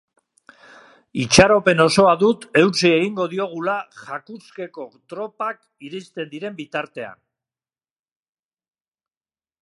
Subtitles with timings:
[1.23, 5.59] Itxaropen osoa dut eutsi egingo diogula Jakutskeko tropak
[5.91, 7.21] iristen diren bitartean.